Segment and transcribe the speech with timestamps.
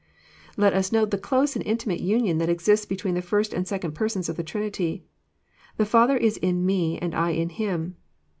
[0.57, 3.91] Let us note the close and intimate union that exists between the First and Second
[3.91, 5.03] Persons of the Trinity:
[5.41, 7.97] <* The Father is in Me, and I in Him."